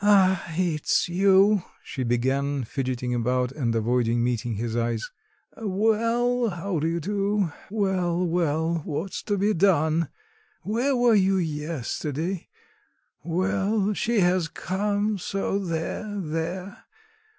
[0.03, 5.07] "Ah, it's you," she began, fidgeting about and avoiding meeting his eyes,
[5.55, 7.51] "well, how do you do?
[7.69, 10.09] Well, well, what's to be done!
[10.63, 12.49] Where were you yesterday?
[13.23, 16.85] Well, she has come, so there, there!